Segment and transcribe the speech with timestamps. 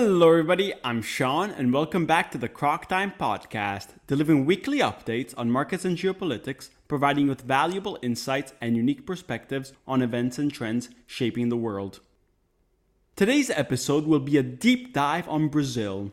[0.00, 0.72] Hello, everybody.
[0.84, 5.84] I'm Sean, and welcome back to the Croc Time podcast, delivering weekly updates on markets
[5.84, 11.48] and geopolitics, providing you with valuable insights and unique perspectives on events and trends shaping
[11.48, 11.98] the world.
[13.16, 16.12] Today's episode will be a deep dive on Brazil.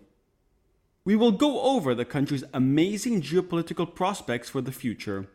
[1.03, 5.27] We will go over the country's amazing geopolitical prospects for the future.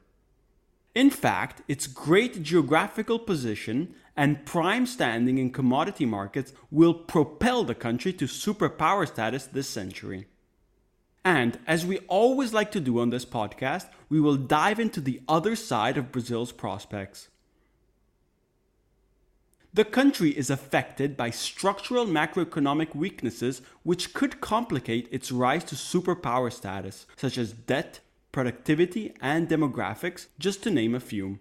[0.95, 7.75] In fact, its great geographical position and prime standing in commodity markets will propel the
[7.75, 10.27] country to superpower status this century.
[11.25, 15.21] And as we always like to do on this podcast, we will dive into the
[15.29, 17.29] other side of Brazil's prospects.
[19.73, 26.53] The country is affected by structural macroeconomic weaknesses which could complicate its rise to superpower
[26.53, 28.01] status, such as debt,
[28.33, 31.39] productivity, and demographics, just to name a few.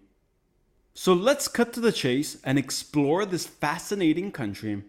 [0.93, 4.83] So let's cut to the chase and explore this fascinating country.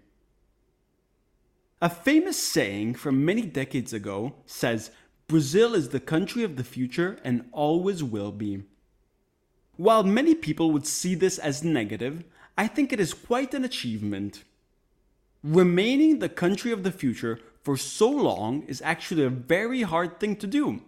[1.83, 4.91] A famous saying from many decades ago says
[5.28, 8.64] Brazil is the country of the future and always will be.
[9.77, 12.24] While many people would see this as negative,
[12.58, 14.44] I think it is quite an achievement.
[15.42, 20.36] Remaining the country of the future for so long is actually a very hard thing
[20.36, 20.83] to do.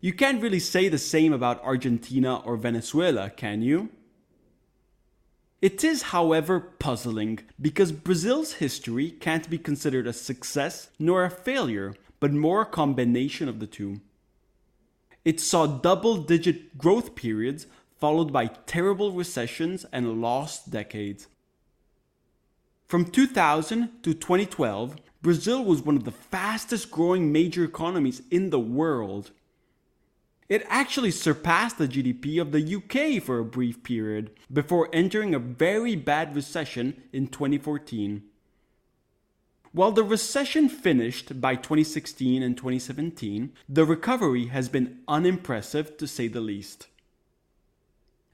[0.00, 3.88] You can't really say the same about Argentina or Venezuela, can you?
[5.60, 11.94] It is, however, puzzling because Brazil's history can't be considered a success nor a failure,
[12.20, 14.00] but more a combination of the two.
[15.24, 17.66] It saw double digit growth periods
[17.98, 21.26] followed by terrible recessions and lost decades.
[22.86, 28.60] From 2000 to 2012, Brazil was one of the fastest growing major economies in the
[28.60, 29.32] world.
[30.48, 35.38] It actually surpassed the GDP of the UK for a brief period before entering a
[35.38, 38.22] very bad recession in 2014.
[39.72, 46.28] While the recession finished by 2016 and 2017, the recovery has been unimpressive to say
[46.28, 46.86] the least.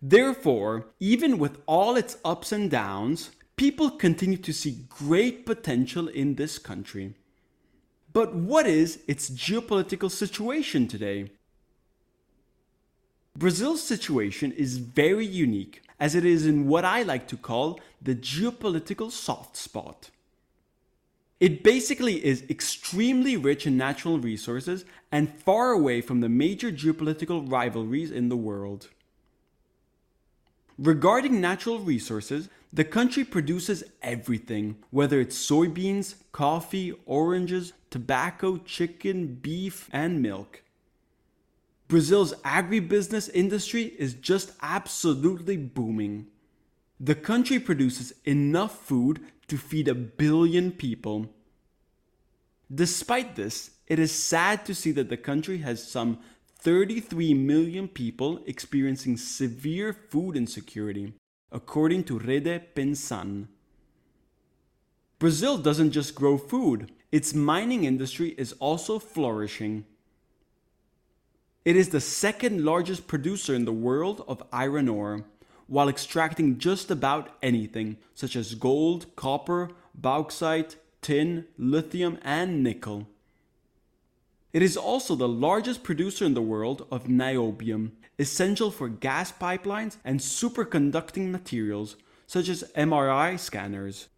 [0.01, 6.37] Therefore, even with all its ups and downs, people continue to see great potential in
[6.37, 7.15] this country.
[8.13, 11.33] But what is its geopolitical situation today?
[13.37, 18.15] Brazil's situation is very unique as it is in what I like to call the
[18.15, 20.11] geopolitical soft spot.
[21.41, 27.51] It basically is extremely rich in natural resources and far away from the major geopolitical
[27.51, 28.89] rivalries in the world.
[30.79, 39.89] Regarding natural resources, the country produces everything, whether it's soybeans, coffee, oranges, tobacco, chicken, beef,
[39.93, 40.64] and milk.
[41.95, 46.27] Brazil's agribusiness industry is just absolutely booming.
[46.99, 51.31] The country produces enough food to feed a billion people.
[52.75, 56.19] Despite this, it is sad to see that the country has some
[56.59, 61.13] 33 million people experiencing severe food insecurity,
[61.53, 63.47] according to Rede PENSSAN.
[65.21, 69.85] Brazil doesn't just grow food, its mining industry is also flourishing.
[71.65, 75.25] It is the second largest producer in the world of iron ore,
[75.67, 83.09] while extracting just about anything, such as gold, copper, bauxite, tin, lithium, and nickel.
[84.53, 89.97] It is also the largest producer in the world of niobium, essential for gas pipelines
[90.05, 94.09] and superconducting materials, such as MRI scanners.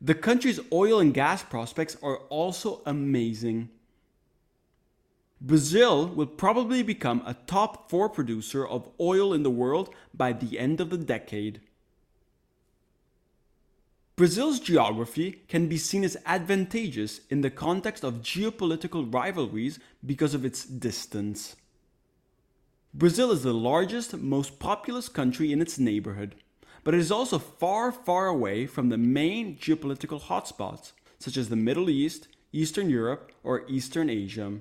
[0.00, 3.68] The country's oil and gas prospects are also amazing.
[5.40, 10.58] Brazil will probably become a top 4 producer of oil in the world by the
[10.58, 11.62] end of the decade.
[14.16, 20.44] Brazil's geography can be seen as advantageous in the context of geopolitical rivalries because of
[20.44, 21.56] its distance.
[22.92, 26.34] Brazil is the largest, most populous country in its neighborhood,
[26.84, 31.56] but it is also far, far away from the main geopolitical hotspots, such as the
[31.56, 34.60] Middle East, Eastern Europe, or Eastern Asia.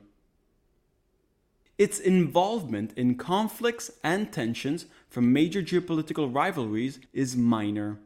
[1.80, 7.98] Its involvement in conflicts and tensions from major geopolitical rivalries is minor.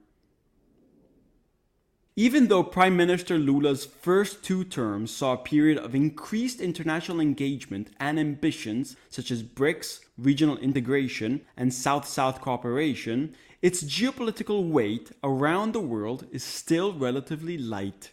[2.15, 7.89] Even though Prime Minister Lula's first two terms saw a period of increased international engagement
[7.99, 15.71] and ambitions such as BRICS, regional integration, and South South cooperation, its geopolitical weight around
[15.71, 18.11] the world is still relatively light.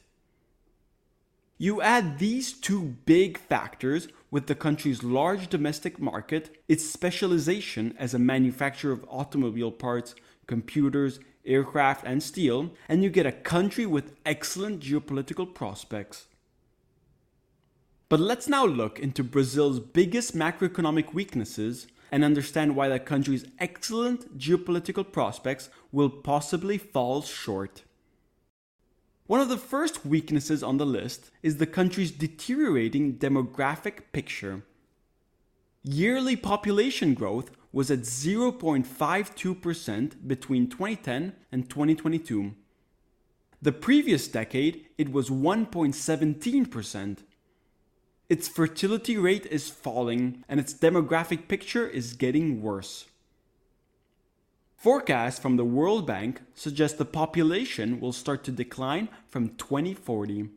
[1.62, 8.14] You add these two big factors with the country's large domestic market, its specialization as
[8.14, 10.14] a manufacturer of automobile parts,
[10.46, 16.28] computers, aircraft, and steel, and you get a country with excellent geopolitical prospects.
[18.08, 24.38] But let's now look into Brazil's biggest macroeconomic weaknesses and understand why that country's excellent
[24.38, 27.82] geopolitical prospects will possibly fall short.
[29.30, 34.64] One of the first weaknesses on the list is the country's deteriorating demographic picture.
[35.84, 42.56] Yearly population growth was at 0.52% between 2010 and 2022.
[43.62, 47.18] The previous decade, it was 1.17%.
[48.28, 53.06] Its fertility rate is falling and its demographic picture is getting worse.
[54.80, 60.48] Forecasts from the World Bank suggest the population will start to decline from 2040.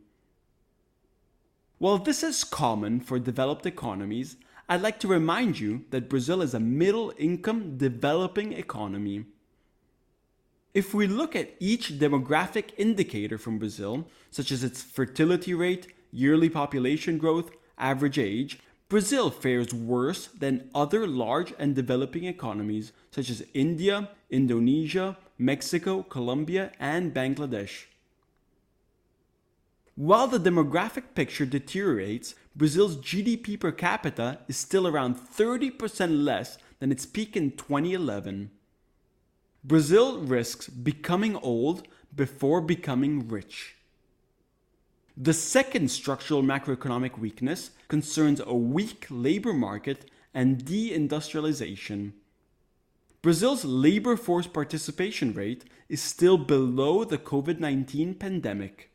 [1.77, 4.37] While this is common for developed economies,
[4.69, 9.25] I'd like to remind you that Brazil is a middle income developing economy.
[10.73, 16.49] If we look at each demographic indicator from Brazil, such as its fertility rate, yearly
[16.49, 18.59] population growth, average age,
[18.93, 26.71] Brazil fares worse than other large and developing economies such as India, Indonesia, Mexico, Colombia,
[26.79, 27.85] and Bangladesh.
[29.95, 36.91] While the demographic picture deteriorates, Brazil's GDP per capita is still around 30% less than
[36.91, 38.51] its peak in 2011.
[39.63, 43.73] Brazil risks becoming old before becoming rich.
[45.15, 52.13] The second structural macroeconomic weakness concerns a weak labor market and deindustrialization.
[53.21, 58.89] Brazil's labor force participation rate is still below the COVID 19 pandemic.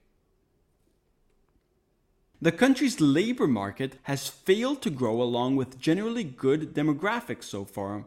[2.43, 8.05] The country's labor market has failed to grow along with generally good demographics so far.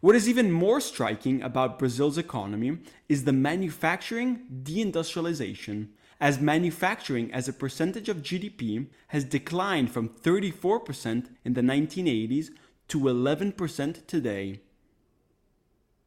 [0.00, 2.78] What is even more striking about Brazil's economy
[3.08, 5.88] is the manufacturing deindustrialization,
[6.22, 12.50] as manufacturing as a percentage of GDP has declined from 34% in the 1980s
[12.86, 14.60] to 11% today.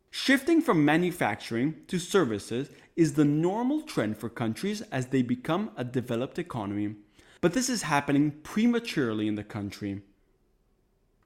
[0.09, 5.83] Shifting from manufacturing to services is the normal trend for countries as they become a
[5.83, 6.95] developed economy,
[7.41, 10.01] but this is happening prematurely in the country.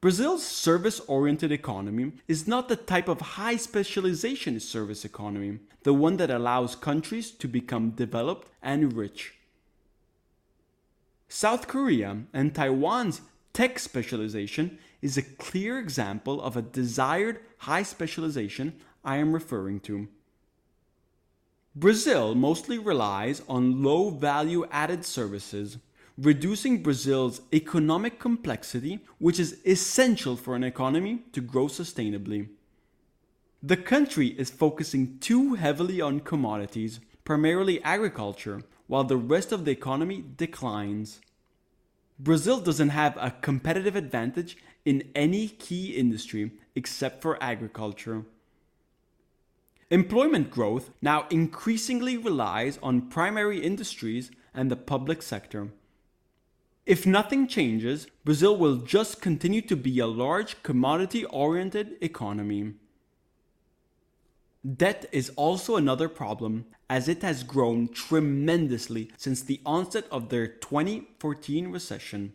[0.02, 6.16] Brazil's service oriented economy is not the type of high specialization service economy, the one
[6.18, 9.34] that allows countries to become developed and rich.
[11.28, 18.80] South Korea and Taiwan's tech specialization is a clear example of a desired high specialization
[19.04, 20.08] I am referring to.
[21.76, 25.78] Brazil mostly relies on low value added services
[26.20, 32.50] reducing Brazil's economic complexity, which is essential for an economy to grow sustainably.
[33.64, 39.72] The country is focusing too heavily on commodities, primarily agriculture, while the rest of the
[39.72, 41.22] economy declines.
[42.20, 48.26] Brazil doesn't have a competitive advantage in any key industry except for agriculture.
[49.90, 55.70] Employment growth now increasingly relies on primary industries and the public sector.
[56.90, 62.74] If nothing changes, Brazil will just continue to be a large commodity oriented economy.
[64.66, 70.48] Debt is also another problem, as it has grown tremendously since the onset of their
[70.48, 72.34] 2014 recession.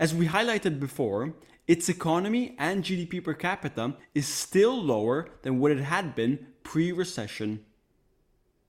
[0.00, 1.34] As we highlighted before,
[1.68, 6.90] its economy and GDP per capita is still lower than what it had been pre
[6.90, 7.64] recession.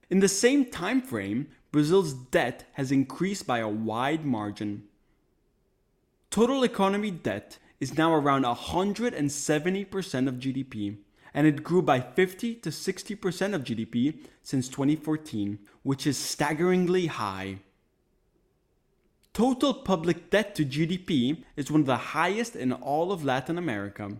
[0.08, 4.84] In the same time frame, Brazil's debt has increased by a wide margin.
[6.30, 10.98] Total economy debt is now around 170% of GDP,
[11.34, 17.58] and it grew by 50 to 60% of GDP since 2014, which is staggeringly high.
[19.32, 24.12] Total public debt to GDP is one of the highest in all of Latin America.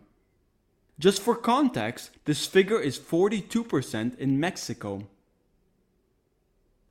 [0.98, 5.06] Just for context, this figure is 42% in Mexico.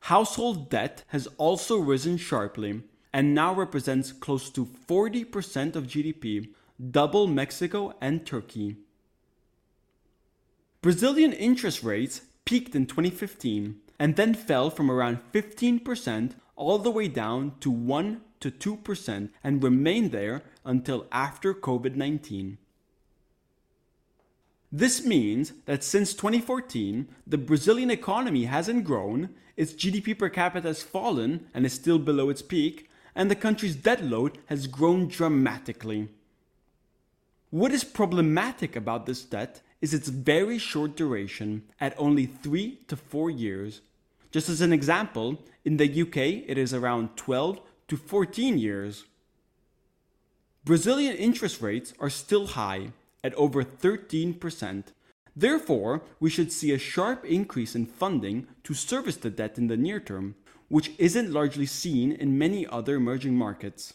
[0.08, 6.50] Household debt has also risen sharply and now represents close to 40% of GDP,
[6.90, 8.76] double Mexico and Turkey.
[10.82, 17.08] Brazilian interest rates peaked in 2015 and then fell from around 15% all the way
[17.08, 22.58] down to 1 to 2% and remained there until after COVID 19.
[24.76, 30.82] This means that since 2014, the Brazilian economy hasn't grown, its GDP per capita has
[30.82, 36.08] fallen and is still below its peak, and the country's debt load has grown dramatically.
[37.50, 42.96] What is problematic about this debt is its very short duration at only 3 to
[42.96, 43.80] 4 years.
[44.32, 49.04] Just as an example, in the UK it is around 12 to 14 years.
[50.64, 52.90] Brazilian interest rates are still high,
[53.24, 54.84] at over 13%.
[55.34, 59.76] Therefore, we should see a sharp increase in funding to service the debt in the
[59.76, 60.36] near term,
[60.68, 63.94] which isn't largely seen in many other emerging markets.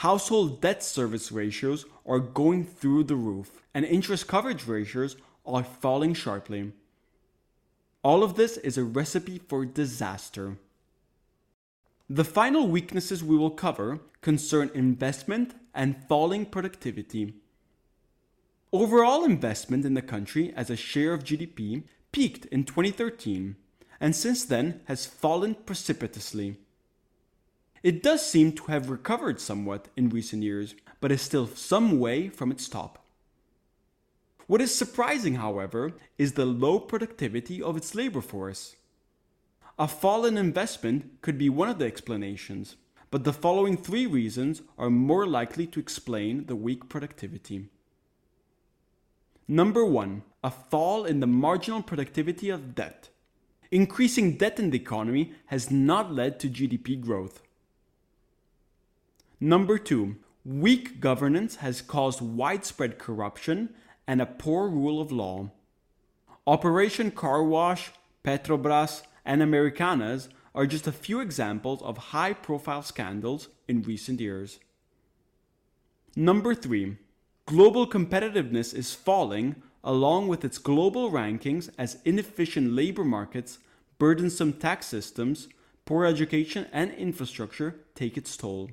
[0.00, 6.12] Household debt service ratios are going through the roof, and interest coverage ratios are falling
[6.14, 6.72] sharply.
[8.04, 10.58] All of this is a recipe for disaster.
[12.08, 17.34] The final weaknesses we will cover concern investment and falling productivity.
[18.78, 23.56] Overall investment in the country as a share of GDP peaked in 2013
[24.02, 26.58] and since then has fallen precipitously.
[27.82, 32.28] It does seem to have recovered somewhat in recent years, but is still some way
[32.28, 33.02] from its top.
[34.46, 38.76] What is surprising, however, is the low productivity of its labor force.
[39.78, 42.76] A fall in investment could be one of the explanations,
[43.10, 47.70] but the following three reasons are more likely to explain the weak productivity.
[49.48, 53.10] Number one, a fall in the marginal productivity of debt.
[53.70, 57.42] Increasing debt in the economy has not led to GDP growth.
[59.40, 63.74] Number two, weak governance has caused widespread corruption
[64.06, 65.50] and a poor rule of law.
[66.46, 67.90] Operation Car Wash,
[68.24, 74.58] Petrobras, and Americanas are just a few examples of high profile scandals in recent years.
[76.14, 76.96] Number three,
[77.46, 83.58] global competitiveness is falling along with its global rankings as inefficient labor markets,
[83.98, 85.48] burdensome tax systems,
[85.84, 88.70] poor education, and infrastructure take its toll.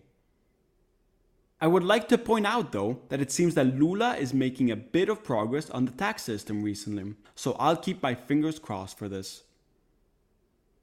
[1.61, 4.75] I would like to point out though that it seems that Lula is making a
[4.75, 9.07] bit of progress on the tax system recently, so I'll keep my fingers crossed for
[9.07, 9.43] this.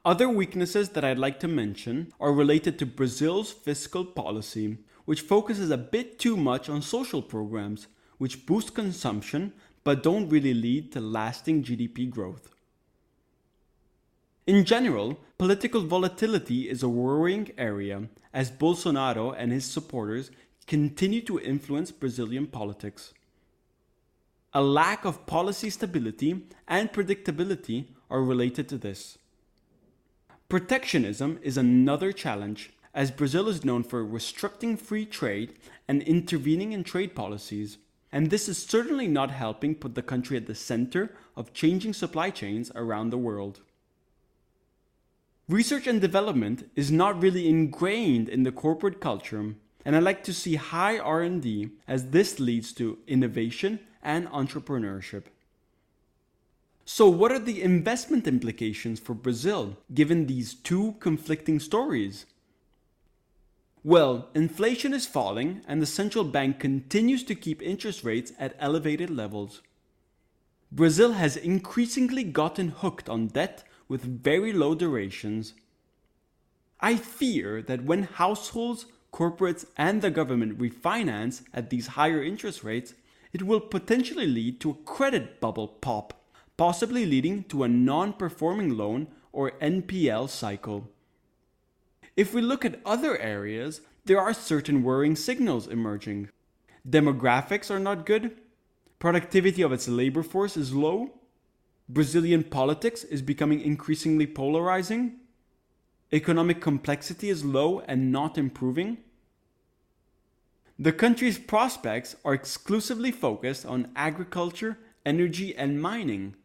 [0.04, 5.70] Other weaknesses that I'd like to mention are related to Brazil's fiscal policy, which focuses
[5.70, 7.86] a bit too much on social programs,
[8.18, 9.52] which boost consumption
[9.84, 12.50] but don't really lead to lasting GDP growth.
[14.46, 20.30] In general, political volatility is a worrying area as Bolsonaro and his supporters
[20.66, 23.14] continue to influence Brazilian politics.
[24.52, 29.18] A lack of policy stability and predictability are related to this.
[30.48, 35.54] Protectionism is another challenge, as Brazil is known for restricting free trade
[35.86, 37.78] and intervening in trade policies.
[38.12, 42.30] And this is certainly not helping put the country at the center of changing supply
[42.30, 43.60] chains around the world.
[45.48, 49.54] Research and development is not really ingrained in the corporate culture,
[49.84, 55.24] and I like to see high R&D as this leads to innovation and entrepreneurship.
[56.84, 62.26] So, what are the investment implications for Brazil given these two conflicting stories?
[63.82, 69.10] Well, inflation is falling and the central bank continues to keep interest rates at elevated
[69.10, 69.62] levels.
[70.70, 75.54] Brazil has increasingly gotten hooked on debt with very low durations.
[76.80, 82.94] I fear that when households, corporates, and the government refinance at these higher interest rates,
[83.32, 86.20] it will potentially lead to a credit bubble pop
[86.60, 90.90] possibly leading to a non performing loan or NPL cycle.
[92.16, 96.28] If we look at other areas, there are certain worrying signals emerging.
[96.88, 98.36] Demographics are not good,
[98.98, 101.10] productivity of its labor force is low,
[101.88, 105.16] Brazilian politics is becoming increasingly polarizing,
[106.12, 108.98] economic complexity is low and not improving.
[110.78, 116.36] The country's prospects are exclusively focused on agriculture, energy, and mining.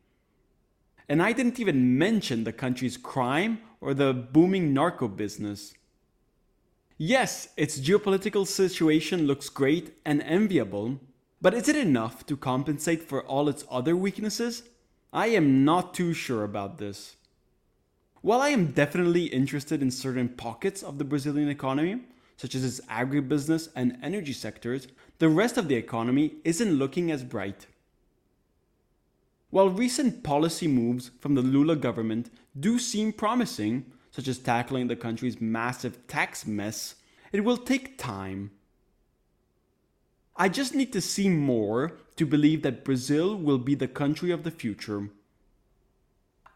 [1.08, 5.74] And I didn't even mention the country's crime or the booming narco business.
[6.98, 11.00] Yes, its geopolitical situation looks great and enviable,
[11.42, 14.64] but is it enough to compensate for all its other weaknesses?
[15.12, 17.18] I am not too sure about this.
[18.22, 22.02] While I am definitely interested in certain pockets of the Brazilian economy,
[22.38, 24.88] such as its agribusiness and energy sectors,
[25.20, 27.68] the rest of the economy isn't looking as bright.
[29.56, 34.98] While recent policy moves from the Lula government do seem promising, such as tackling the
[34.98, 36.96] country's massive tax mess,
[37.32, 38.52] it will take time.
[40.36, 44.44] I just need to see more to believe that Brazil will be the country of
[44.44, 45.08] the future.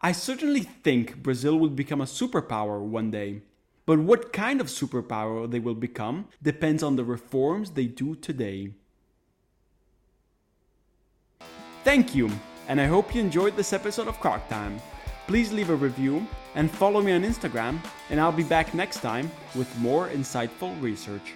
[0.02, 3.40] I certainly think Brazil will become a superpower one day,
[3.86, 8.74] but what kind of superpower they will become depends on the reforms they do today.
[11.82, 12.30] Thank you,
[12.70, 14.80] and I hope you enjoyed this episode of Croc Time.
[15.26, 16.24] Please leave a review
[16.54, 21.34] and follow me on Instagram, and I'll be back next time with more insightful research.